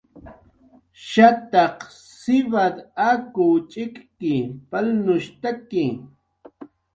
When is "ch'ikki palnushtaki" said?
3.71-5.85